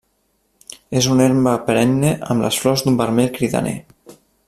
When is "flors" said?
2.65-2.85